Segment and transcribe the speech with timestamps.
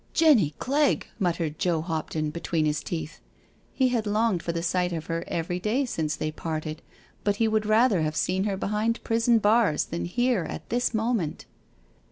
[0.01, 3.19] •* Jenny Cleggl" muttered Joe Hopton between his teeth.
[3.71, 6.81] He had longed for the sight of her every day since they parted—
[7.23, 11.45] ^but he would rather have seen her behind prison bars than here at this moment.